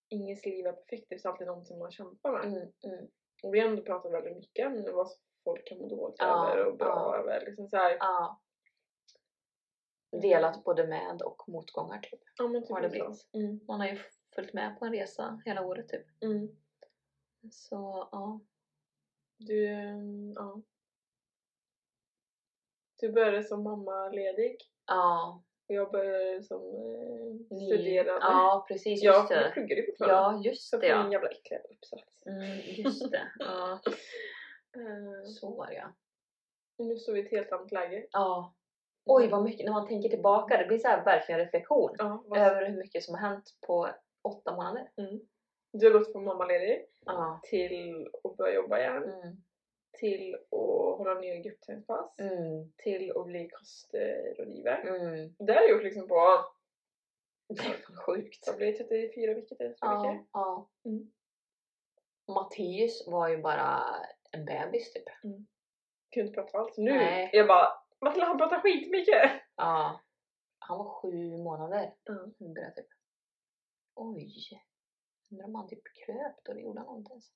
[0.08, 2.52] ingens liv är perfekt, det finns alltid någonting man kämpar med.
[3.42, 5.08] Och vi har ändå pratat väldigt mycket om vad
[5.44, 7.18] folk kan må dåligt Ja, över och bra ja.
[7.18, 7.46] över.
[7.46, 8.40] Liksom så här, Ja.
[10.22, 12.20] Delat både med och motgångar typ.
[12.38, 13.28] ja, men typ har det blivit.
[13.34, 13.60] Mm.
[13.68, 13.98] Man har ju
[14.34, 16.06] följt med på en resa hela året typ.
[16.22, 16.48] Mm.
[17.50, 18.40] Så ja.
[19.36, 19.64] Du,
[20.34, 20.62] ja.
[23.00, 25.42] Du började som mammaledig Ja.
[25.70, 28.20] Och jag började som eh, Ny- studerande.
[28.26, 30.38] Ja precis, jag, pluggar ju fortfarande.
[30.38, 31.12] Ja, just så det får en ja.
[31.12, 32.26] jävla äcklig uppsats.
[32.26, 33.22] Mm, just det.
[33.38, 33.80] Ja.
[34.76, 35.84] Eh, Så var ja.
[36.78, 38.06] nu står vi i ett helt annat läge.
[38.12, 38.54] Ja.
[39.04, 42.66] Oj vad mycket, när man tänker tillbaka, det blir så här verkligen reflektion Ja, över
[42.68, 43.88] hur mycket som har hänt på
[44.22, 44.90] åtta månader.
[45.72, 47.40] Du har gått från mammaledig Ja.
[47.50, 49.36] till att börja jobba igen, Mm.
[49.92, 52.72] Till att hålla ner gruppträningspass, Mm.
[52.76, 54.82] till att bli kostrådgivare.
[54.88, 55.34] Mm.
[55.38, 56.44] Det har jag gjort liksom på,
[57.48, 58.46] Det är fan sjukt.
[58.46, 59.56] vad blir det, 34 veckor?
[59.56, 60.26] 33 Ja, veckor?
[60.32, 60.68] ja.
[60.84, 61.10] Mm.
[62.28, 63.82] Matteus var ju bara
[64.30, 65.04] en bebis typ.
[66.10, 66.78] Kunde inte prata alls.
[66.78, 67.30] Nu, Nej.
[67.32, 67.68] jag bara
[68.00, 69.30] Matilda han pratar skitmycket!
[69.56, 70.00] Ja.
[70.58, 71.94] Han var sju månader.
[72.04, 72.14] Ja.
[72.38, 72.86] Hungrig typ.
[73.94, 74.32] Oj.
[75.30, 77.32] Undrar om han typ kröp då, det gjorde han inte ens.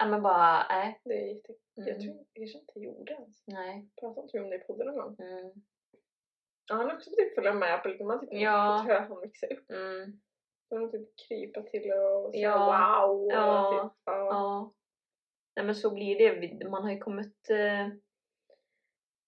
[0.00, 1.00] Nej men bara, nej.
[1.04, 1.52] Det är jätte...
[1.74, 2.00] Jag Mm.
[2.00, 3.44] tror jag kanske inte jag gjorde ens.
[3.46, 3.88] Nej.
[4.00, 5.16] Pratade inte vi om det i podden någon gång?
[5.18, 5.50] Mm.
[6.68, 8.78] Ja, han har också typ följa med på lite, man har typ Ja.
[8.82, 9.70] fått höra han växer upp.
[9.70, 10.20] Mm.
[10.70, 13.06] Har typ krypa till och säga Ja.
[13.06, 13.20] wow.
[13.20, 13.82] Och Ja.
[13.94, 14.12] Typ, ja.
[14.26, 14.72] Ja.
[15.56, 16.68] Nej men så blir det.
[16.70, 17.88] Man har ju kommit eh,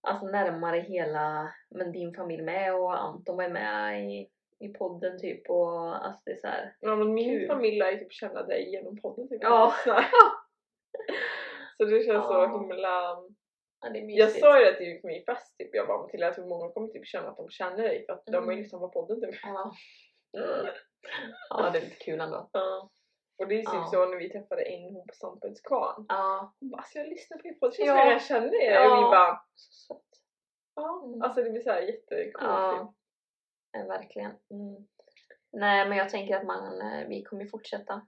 [0.09, 5.51] alltså närmare hela, men din familj med och Anton var med i, i podden typ
[5.51, 6.77] och alltså det är så här.
[6.81, 7.49] Ja, men min Kul.
[7.49, 9.29] familj lär ju typ känna dig genom podden.
[9.29, 9.43] Typ.
[9.43, 9.75] Ja.
[11.79, 12.59] Så, så det känns så Ja.
[12.61, 13.19] himla...
[13.83, 15.71] Ja, Jag sa ju det till min fest, typ.
[15.73, 18.27] jag bara till att hur många kommer typ känna att de känner dig för att
[18.27, 18.57] de har Mm.
[18.57, 19.41] ju lyssnat på podden typ.
[19.43, 19.73] Ja.
[21.51, 22.51] ja, det är lite kul ändå.
[22.53, 22.91] Ja.
[23.39, 23.89] Och det är typ Ja.
[23.93, 26.07] så när vi träffade en hon på Sandpunktskvarn.
[26.09, 26.55] Ja.
[26.61, 28.73] Hon bara alltså jag lyssnar på er podd, det känns som jag känner er.
[28.73, 28.85] Ja.
[28.93, 30.09] Och vi bara Så sött.
[30.75, 31.03] ja.
[31.07, 31.23] Mm.
[31.23, 32.35] Alltså det blir såhär jättecoolt.
[32.45, 32.95] Ja.
[33.73, 34.31] Ja, verkligen.
[34.33, 34.51] Typ.
[34.51, 34.87] Mm.
[35.53, 38.07] Nej men jag tänker att man, eh, vi kommer ju fortsätta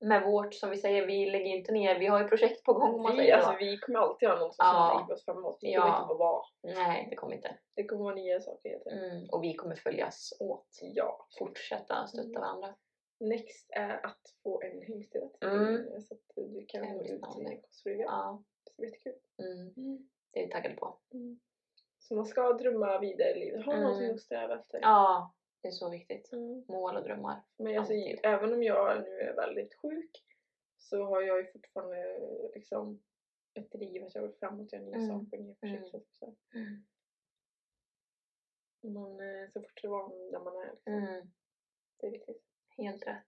[0.00, 2.94] med vårt som vi säger, vi lägger inte ner, vi har ju projekt på gång
[2.94, 3.56] om man Vi, säger alltså, så.
[3.58, 4.96] vi kommer alltid ha något som Ja.
[4.98, 5.58] driver oss framåt.
[5.62, 5.80] Vi Ja.
[5.82, 6.42] kommer inte bara vara.
[6.62, 7.58] Nej det kommer inte.
[7.74, 8.98] Det kommer vara nya saker tiden.
[8.98, 9.28] Mm.
[9.32, 10.68] Och vi kommer följas åt.
[10.80, 11.26] Ja.
[11.38, 12.40] Fortsätta stötta Mm.
[12.40, 12.74] varandra.
[13.20, 16.00] Next är att få en hemstad till Mm.
[16.00, 18.42] så att du kan Det gå ut i Kosta Ja.
[18.76, 19.14] Det är jättekul.
[19.38, 20.08] Mm.
[20.32, 20.98] Det är vi taggade på.
[21.14, 21.40] Mm.
[21.98, 23.64] Så man ska drömma vidare i livet.
[23.66, 23.84] Ha Mm.
[23.84, 24.78] någonting att sträva efter.
[24.82, 25.32] Ja,
[25.66, 26.32] det är så viktigt.
[26.32, 26.64] Mm.
[26.68, 27.42] Mål och drömmar.
[27.56, 28.20] Men alltså, Alltid.
[28.22, 30.24] även om jag nu är väldigt sjuk
[30.76, 32.18] så har jag ju fortfarande
[32.54, 33.02] liksom
[33.54, 35.08] ett driv att jag vill framåt, göra nya Mm.
[35.08, 35.94] saker, nya projekt.
[36.54, 36.84] Mm.
[38.82, 38.88] Så.
[38.88, 40.70] Man, eh, så fort det var där man är.
[40.70, 40.92] Liksom.
[40.92, 41.26] Mm.
[42.00, 42.42] Det är viktigt.
[42.76, 43.26] Helt rätt.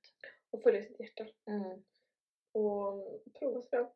[0.51, 1.27] Och följa sitt hjärta.
[1.47, 1.83] Mm.
[2.53, 3.87] Och prova sig fram.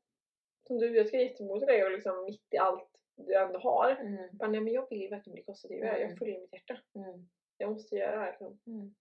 [0.67, 3.91] Som du, jag ska jättemot dig och liksom mitt i allt du ändå har.
[3.91, 4.37] Mm.
[4.37, 5.77] Bara, nej men jag vill verkligen bli.
[5.77, 6.01] Mm.
[6.01, 6.81] Jag följer mitt hjärta.
[6.95, 7.29] Mm.
[7.63, 8.31] Jag måste göra det här.
[8.31, 8.59] Liksom.
[8.67, 8.95] Mm.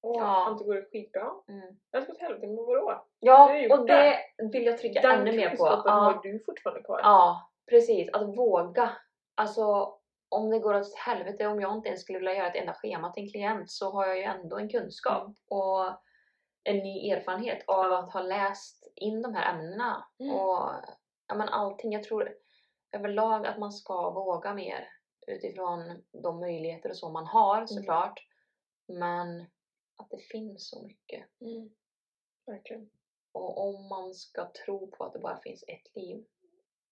[0.00, 0.44] Och Ja.
[0.46, 1.30] allt går det skitbra.
[1.48, 1.76] Mm.
[1.90, 3.04] Jag ska åt helvete, men vadå?
[3.20, 4.18] Ja, och det
[4.52, 5.56] vill jag trycka Den ännu mer på.
[5.56, 5.92] kunskapen Ja.
[6.00, 7.00] har du fortfarande kvar.
[7.02, 8.08] Ja, precis.
[8.12, 8.90] Att våga.
[9.34, 9.94] Alltså,
[10.28, 13.12] om det går åt helvete, om jag inte ens skulle vilja göra ett enda schema
[13.12, 15.34] till en klient så har jag ju ändå en kunskap Mm.
[15.48, 15.86] och
[16.64, 20.04] en ny erfarenhet av att ha läst in de här ämnena.
[20.20, 20.34] Mm.
[20.34, 20.70] Och
[21.28, 21.92] ja, men allting.
[21.92, 22.34] Jag tror
[22.92, 24.88] överlag att man ska våga mer
[25.28, 28.26] utifrån de möjligheter och så man har såklart.
[28.86, 29.40] Men
[29.96, 31.40] att det finns så mycket.
[31.40, 31.70] Mm.
[32.46, 32.90] Verkligen.
[33.32, 36.26] Och om man ska tro på att det bara finns ett liv.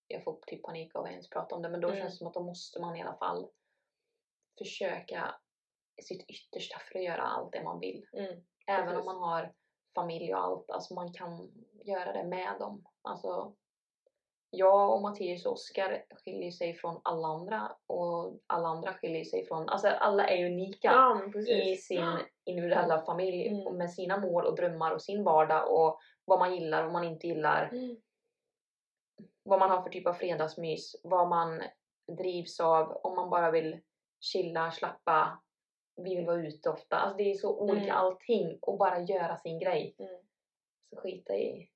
[0.09, 2.01] Jag får typ panik av att ens prata om det men då Mm.
[2.01, 3.49] känns det som att då måste man i alla fall
[4.59, 5.35] försöka
[6.03, 8.07] sitt yttersta för att göra allt det man vill.
[8.13, 8.45] Mm.
[8.67, 9.55] Även om man har
[9.95, 10.71] familj och allt.
[10.71, 11.53] Alltså man kan
[11.85, 12.85] göra det med dem.
[13.03, 13.57] Alltså
[14.51, 19.47] jag och Mattias och Oskar skiljer sig från alla andra och alla andra skiljer sig
[19.47, 23.67] från, alltså alla är unika Ja, i sin individuella familj Mm.
[23.67, 27.03] och med sina mål och drömmar och sin vardag och vad man gillar och vad
[27.03, 27.69] man inte gillar.
[27.73, 27.97] Mm.
[29.43, 31.63] Vad man har för typ av fredagsmys, vad man
[32.19, 33.81] drivs av, om man bara vill
[34.21, 35.43] chilla, slappa,
[35.97, 36.97] vi vill vara ute ofta.
[36.97, 37.97] Alltså det är så olika Mm.
[37.97, 39.95] allting och bara göra sin grej.
[39.99, 40.17] Mm.
[40.91, 41.69] Så skita i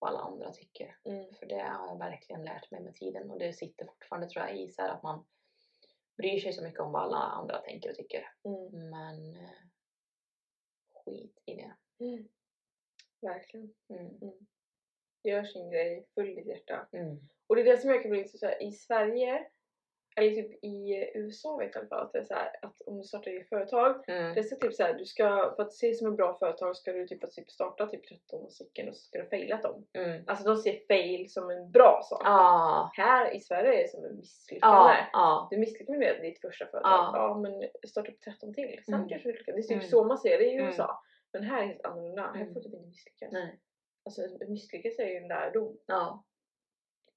[0.00, 0.96] vad alla andra tycker.
[1.04, 1.34] Mm.
[1.34, 4.58] För det har jag verkligen lärt mig med tiden och det sitter fortfarande tror jag
[4.58, 5.26] i så att man
[6.16, 8.32] bryr sig så mycket om vad alla andra tänker och tycker.
[8.44, 8.90] Mm.
[8.90, 9.50] Men eh,
[10.90, 11.76] skit i det.
[12.04, 12.28] Mm.
[13.20, 13.74] Verkligen.
[13.88, 14.46] Mm.
[15.22, 16.88] Gör sin grej, följ ditt hjärta.
[16.92, 17.28] Mm.
[17.46, 19.50] Och det är det som jag kan bli så här, i Sverige,
[20.16, 22.80] eller typ i USA vet jag i alla fall, att det är så här, att
[22.86, 24.34] om du startar eget företag, Mm.
[24.34, 26.76] det är så typ så här, du ska, för att se som ett bra företag
[26.76, 29.86] ska du typ, typ starta typ 13 stycken och så ska du failat dem.
[29.92, 30.22] Mm.
[30.26, 32.22] Alltså de ser fail som en bra sak.
[32.24, 34.76] Ah, Här i Sverige är det som en misslyckande.
[34.76, 35.48] ah, ah.
[35.50, 37.10] Du misslyckas med ditt första företag.
[37.14, 37.38] Ja.
[37.42, 38.80] Men starta upp 13 till.
[38.84, 39.08] Sen Mm.
[39.08, 39.54] kanske du lyckas.
[39.54, 39.88] Det är typ Mm.
[39.88, 40.66] så man ser det i Mm.
[40.66, 41.02] USA.
[41.32, 42.22] Men här är det helt annorlunda.
[42.22, 42.54] Här Mm.
[42.54, 43.32] får du typ inte misslyckas.
[43.32, 43.58] Nej.
[44.04, 45.76] Alltså ett misslyckas är ju en lärdom.
[45.86, 46.24] Ja.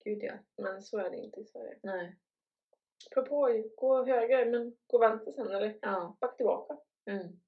[0.05, 0.33] Gud ja.
[0.57, 1.77] Men så är det inte i Sverige.
[1.83, 2.15] Nej.
[3.11, 6.17] På, gå höger men gå vänster sen eller Ja.
[6.21, 6.77] backa tillbaka.
[7.05, 7.39] Mm.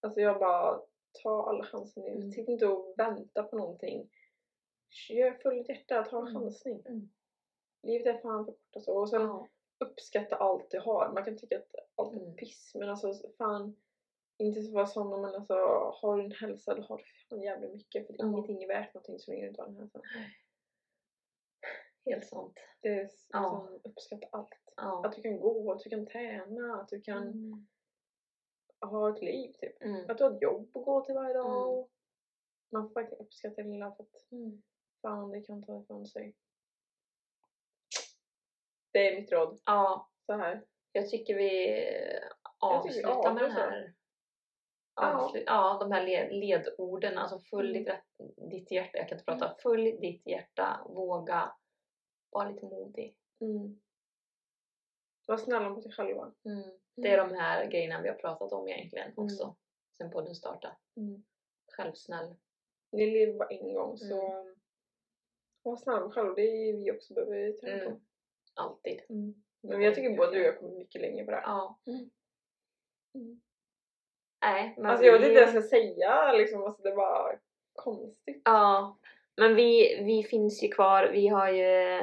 [0.00, 0.80] Alltså jag bara,
[1.22, 2.08] ta alla chanser nu.
[2.08, 2.30] Mm.
[2.32, 4.10] Sitt inte och vänta på någonting.
[5.10, 6.34] Gör full ditt hjärta, ta en Mm.
[6.42, 6.82] chansning.
[6.86, 7.08] Mm.
[7.82, 8.90] Livet är fan för kort alltså.
[8.90, 9.48] Och sen Ja.
[9.78, 11.12] uppskatta allt du har.
[11.14, 12.36] Man kan tycka att allt är Mm.
[12.36, 13.76] piss men alltså fan
[14.38, 15.54] inte så vara sådana men alltså
[15.94, 18.26] har du en hälsa då har du fan jävligt mycket för Ja.
[18.26, 20.00] ingenting är värt någonting så länge du inte har en hälsa.
[22.06, 22.58] Helt sant.
[22.80, 23.68] Det är s- Ja.
[23.70, 24.48] liksom, uppskatta allt.
[24.76, 25.06] Ja.
[25.06, 27.66] Att du kan gå, att du kan träna, att du kan Mm.
[28.80, 29.82] ha ett liv typ.
[29.82, 30.10] Mm.
[30.10, 31.72] Att du har ett jobb att gå till varje dag.
[31.78, 31.88] Mm.
[32.72, 34.62] Man får verkligen uppskatta det lilla för att Mm.
[35.02, 36.34] fan det kan ta ifrån sig.
[38.92, 39.60] Det är mitt råd.
[39.66, 40.10] Ja.
[40.26, 40.64] Så här.
[40.92, 41.74] Jag tycker vi
[42.60, 43.48] Jag tycker avsluta med avrunda.
[43.60, 43.94] här
[44.94, 45.12] Ja.
[45.24, 47.84] avslut, ja, de här led, ledorden, alltså följ Mm.
[47.84, 51.52] ditt, ditt hjärta, jag kan inte prata, följ ditt hjärta, våga,
[52.36, 53.16] var lite modig.
[53.40, 53.80] Mm.
[55.26, 56.32] Var snälla mot dig själva.
[56.44, 56.70] Mm.
[56.94, 59.24] Det är de här grejerna vi har pratat om egentligen Mm.
[59.24, 59.56] också,
[59.98, 60.76] sen podden startade.
[60.96, 61.24] Mm.
[61.76, 62.34] Självsnäll.
[62.92, 64.54] Ni lever bara en gång så Mm.
[65.62, 66.34] var snälla mot själva.
[66.34, 67.92] Det är vi också behöver träna Mm.
[67.94, 68.00] på.
[68.54, 69.00] Alltid.
[69.60, 71.42] Men jag tycker både du och jag kommer mycket längre på det här.
[71.46, 71.78] Ja.
[74.40, 76.62] Nej, Alltså jag vet inte vad jag ska säga liksom.
[76.64, 77.40] Alltså, det var
[77.74, 78.42] konstigt.
[78.44, 78.98] Ja,
[79.36, 81.08] men vi, vi finns ju kvar.
[81.12, 82.00] Vi har ju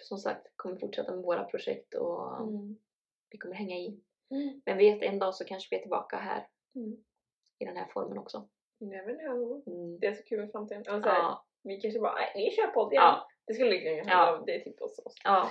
[0.00, 2.76] som sagt kommer fortsätta med våra projekt och Mm.
[3.30, 4.00] vi kommer hänga i.
[4.30, 4.62] Mm.
[4.66, 6.96] Men vet en dag så kanske vi är tillbaka här Mm.
[7.58, 8.48] i den här formen också.
[8.80, 9.62] Never know.
[9.66, 9.98] Mm.
[10.00, 10.84] Det är så kul med framtiden.
[10.88, 13.02] Alltså, Ja, Vi kanske bara, nej vi kör podd igen.
[13.04, 14.16] ja, Det skulle lika gärna Ja.
[14.16, 15.14] handla om det typ hos oss.
[15.24, 15.50] ja.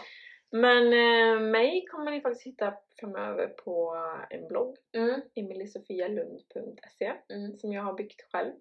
[0.52, 3.96] Men eh, mig kommer ni faktiskt hitta framöver på
[4.30, 4.78] en blogg.
[4.98, 5.22] Mm.
[5.36, 7.58] emilysofialund.se Mm.
[7.58, 8.54] som jag har byggt själv.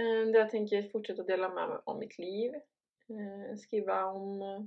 [0.00, 2.54] Eh, Där jag tänker fortsätta dela med mig om mitt liv.
[3.08, 4.60] Eh, Skriva om eh,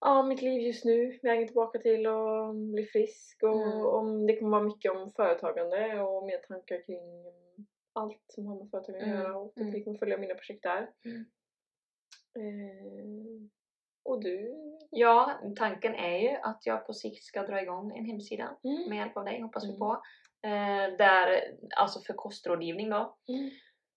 [0.00, 3.86] ja, mitt liv just nu, vägen tillbaka till att bli frisk och Mm.
[3.86, 7.24] om, det kommer vara mycket om företagande och mer tankar kring
[7.92, 9.22] allt som har med företagande att Mm.
[9.22, 9.70] göra och Mm.
[9.70, 10.90] ni kommer följa mina projekt där.
[11.04, 11.24] Mm.
[12.38, 13.48] Eh,
[14.02, 14.54] och du?
[14.90, 18.88] Ja, tanken är ju att jag på sikt ska dra igång en hemsida Mm.
[18.88, 20.02] med hjälp av dig, hoppas vi på.
[20.46, 21.42] Eh, där,
[21.76, 23.16] alltså för kostrådgivning då.
[23.28, 23.50] Mm.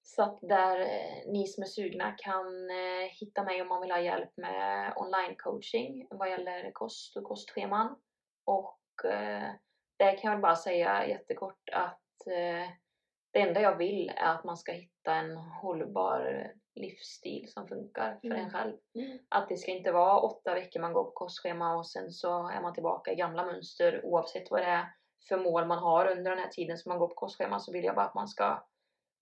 [0.04, 3.92] Så att där eh, ni som är sugna kan eh, hitta mig om man vill
[3.92, 7.96] ha hjälp med online coaching vad gäller kost och kostscheman.
[8.46, 9.50] Och eh,
[10.00, 12.70] där kan jag väl bara säga jättekort att eh,
[13.34, 18.28] det enda jag vill är att man ska hitta en hållbar livsstil som funkar för
[18.28, 18.40] Mm.
[18.40, 18.78] en själv.
[18.96, 19.20] Mm.
[19.30, 22.62] Att det ska inte vara åtta veckor man går på kostschema och sen så är
[22.62, 24.86] man tillbaka i gamla mönster oavsett vad det är
[25.30, 27.84] för mål man har under den här tiden som man går på kostschema så vill
[27.86, 28.64] jag bara att man ska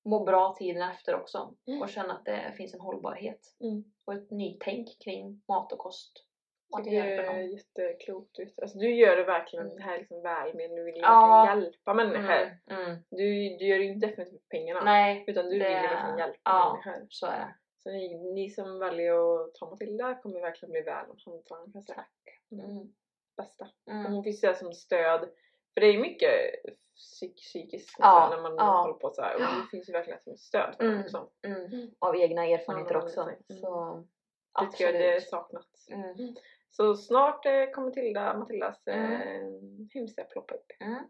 [0.06, 1.82] må bra tiden efter också Mm.
[1.82, 3.84] och känna att det finns en hållbarhet Mm.
[4.06, 6.26] och ett nytänk kring mat och kost.
[6.72, 8.40] Och det är jätteklokt.
[8.62, 9.78] Alltså du gör det verkligen, Mm.
[9.78, 11.44] det här är liksom välmenande, du vill Ja.
[11.46, 12.58] verkligen hjälpa människor.
[12.72, 12.98] Mm, mm.
[13.10, 14.82] Du, du gör det ju inte definitivt för pengarna.
[14.84, 16.82] Nej, Utan du det- vill verkligen hjälpa ja.
[16.86, 17.08] människor.
[17.10, 17.56] så är det.
[17.84, 21.84] Så ni, ni som väljer att ta Matilda kommer verkligen bli väl omhändertagna kan jag
[21.84, 21.96] säga.
[21.96, 22.40] Tack.
[22.52, 22.94] Mm.
[23.38, 23.68] Bästa.
[23.86, 25.30] Och hon finns där som stöd.
[25.74, 26.32] För det är mycket
[26.96, 28.82] psyk, psykiskt Ja, när man ja.
[28.82, 29.36] håller på så här.
[29.36, 31.00] Och det finns ju verkligen som ett stöd för Mm.
[31.02, 31.30] också.
[31.48, 31.90] Mm.
[32.00, 33.22] Av egna erfarenheter Ja, också.
[33.22, 33.62] mm.
[33.62, 34.04] Så
[34.60, 35.90] Det tycker jag det saknats.
[35.90, 36.36] Mm.
[36.70, 39.12] Så snart eh, kommer Tilda, Matildas Mm.
[39.12, 39.60] eh,
[39.94, 40.66] hemsida ploppa upp.
[40.80, 41.04] Mm.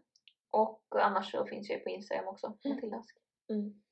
[0.50, 2.74] Och annars så finns jag ju på Instagram också, Mm.
[2.76, 3.18] Matildask.
[3.50, 3.82] Mm.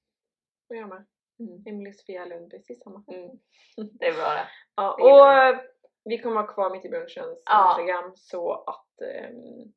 [0.69, 1.07] Och jag med.
[1.41, 1.63] Mm.
[1.67, 3.05] Emily Sofia Lund, precis samma.
[3.09, 3.31] Mm.
[3.77, 4.49] Det är bra det.
[4.77, 5.61] Ja, och eh,
[6.05, 7.71] vi kommer ha kvar mitt i brunchens Ja.
[7.81, 9.73] Instagram så att ehm,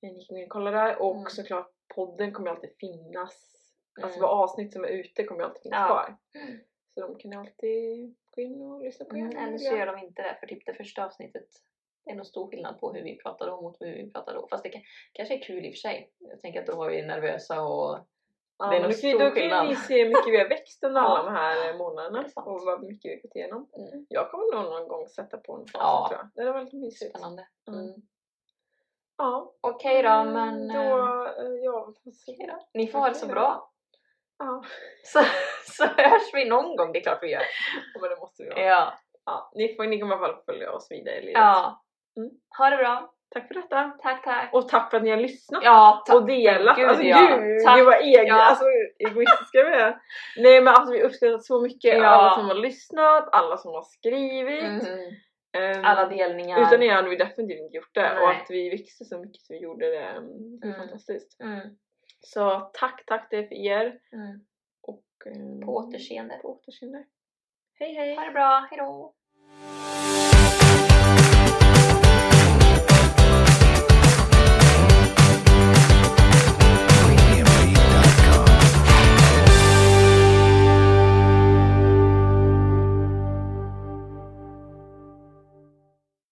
[0.00, 1.26] kan gå in och kolla där och Mm.
[1.30, 3.54] såklart podden kommer alltid finnas.
[4.02, 4.28] Alltså Mm.
[4.30, 5.86] vad avsnitt som är ute kommer alltid finnas Ja.
[5.86, 6.16] kvar.
[6.94, 9.46] Så de kan alltid gå in och lyssna på Mm, er.
[9.46, 11.46] eller så gör de inte det, för typ det första avsnittet
[12.04, 14.46] är nog stor skillnad på hur vi pratar då mot hur vi pratar då.
[14.50, 14.82] Fast det kan,
[15.12, 16.10] kanske är kul i och för sig.
[16.18, 17.98] Jag tänker att då var vi nervösa och
[18.60, 19.68] Ja, det är nog då, kan- stor då kan skillnad.
[19.68, 22.82] ni se hur mycket vi har växt under alla de här eh, månaderna och vad
[22.82, 23.68] mycket vi har gått igenom.
[23.76, 26.06] mm, Jag kommer nog någon gång sätta på en fas Ja.
[26.10, 26.28] tror jag.
[26.34, 27.10] Det är väldigt mysigt.
[27.10, 27.48] spännande.
[27.68, 27.94] Mm.
[29.18, 29.30] Mm.
[29.32, 29.52] Ja.
[29.60, 31.92] Okej då, men Då, eh, eh, ja,
[32.26, 32.58] då.
[32.74, 33.70] ni får ha det så bra.
[34.38, 34.62] Ja,
[35.04, 35.20] Så,
[35.72, 37.42] så hörs vi någon gång, det är klart vi gör.
[38.00, 38.60] men det måste vi ha.
[38.60, 38.92] Ja.
[39.26, 41.34] Ja, ni, får, ni kommer i alla fall följa oss vidare i livet.
[41.40, 41.82] ja.
[42.16, 42.30] Mm.
[42.58, 43.14] Ha det bra.
[43.30, 43.90] Tack för detta!
[44.02, 44.50] Tack, tack.
[44.52, 46.76] Och tack för att ni har lyssnat ja, och delat!
[46.76, 47.18] Gud, alltså ja.
[47.18, 47.76] gud, Tack.
[47.78, 48.42] det var egna, Ja.
[48.44, 48.64] alltså
[48.98, 49.98] egoistiska vi är.
[50.36, 52.06] Nej men alltså vi uppskattar så mycket Ja.
[52.06, 54.64] alla som har lyssnat, alla som har skrivit.
[54.64, 54.98] Mhm.
[55.58, 56.60] Ehm, Alla delningar.
[56.60, 58.40] Utan er hade vi definitivt inte gjort det och Nej.
[58.42, 60.80] att vi växte så mycket som vi gjorde det, um, det är Mm.
[60.80, 61.40] fantastiskt.
[61.40, 61.76] Mm.
[62.20, 64.00] Så tack, tack för er.
[64.12, 64.40] Mm.
[64.82, 66.38] Och, ehm, På återseende.
[66.42, 67.04] På återseende.
[67.78, 68.14] Hej hej!
[68.16, 69.14] Ha det bra, hejdå!